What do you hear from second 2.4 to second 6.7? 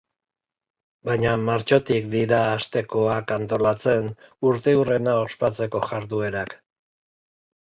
hastekoak antolatzen, urteurrena ospatzeko jarduerak.